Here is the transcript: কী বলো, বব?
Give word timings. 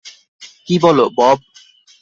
কী 0.67 0.75
বলো, 0.81 1.05
বব? 1.17 1.37